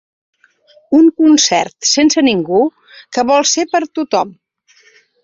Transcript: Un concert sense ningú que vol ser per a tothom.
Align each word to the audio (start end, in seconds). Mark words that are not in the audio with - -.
Un 0.99 1.09
concert 1.19 1.87
sense 1.89 2.23
ningú 2.29 2.63
que 3.19 3.25
vol 3.33 3.47
ser 3.51 3.67
per 3.75 3.83
a 3.85 3.87
tothom. 3.99 4.33